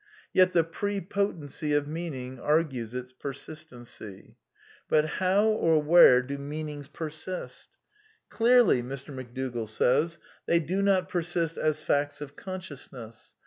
[0.33, 4.35] Yet the pre potency of meaning argues its persist ency.
[4.89, 7.75] But— how or where do meanings persist t"
[8.35, 9.13] Clearly," Mr.
[9.13, 10.17] McDougall says,"
[10.47, 13.35] they do not persist as f actd^ of consciousness.